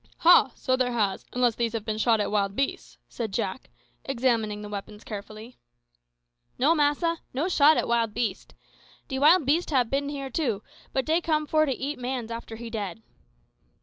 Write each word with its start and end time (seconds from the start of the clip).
"Ha! 0.17 0.49
so 0.55 0.75
there 0.75 0.93
has, 0.93 1.25
unless 1.31 1.53
these 1.53 1.73
have 1.73 1.85
been 1.85 1.99
shot 1.99 2.19
at 2.19 2.31
wild 2.31 2.55
beasts," 2.55 2.97
said 3.07 3.31
Jack, 3.31 3.69
examining 4.03 4.63
the 4.63 4.67
weapons 4.69 5.03
carefully. 5.03 5.59
"No, 6.57 6.73
massa; 6.73 7.19
no 7.35 7.47
shot 7.47 7.77
at 7.77 7.87
wild 7.87 8.11
beast. 8.11 8.55
De 9.07 9.19
wild 9.19 9.45
beast 9.45 9.69
hab 9.69 9.91
bin 9.91 10.09
here 10.09 10.31
too, 10.31 10.63
but 10.91 11.05
dey 11.05 11.21
come 11.21 11.45
for 11.45 11.67
to 11.67 11.71
eat 11.71 11.99
mans 11.99 12.31
after 12.31 12.55
he 12.55 12.71
dead." 12.71 13.03